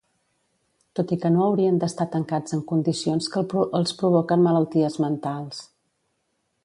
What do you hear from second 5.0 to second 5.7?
mentals.